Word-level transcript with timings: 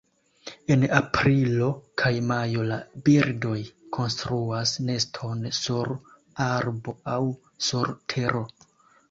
En 0.75 0.83
aprilo 0.99 1.67
kaj 2.01 2.09
majo 2.31 2.63
la 2.69 2.79
birdoj 3.09 3.53
konstruas 3.99 4.73
neston 4.89 5.45
sur 5.59 5.93
arbo 6.49 6.99
aŭ 7.15 7.21
sur 7.69 7.95
tero. 8.17 8.45